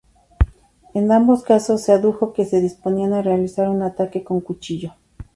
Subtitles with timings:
[0.95, 4.95] En ambos casos se adujo que se disponían a realizar un ataque con cuchillo.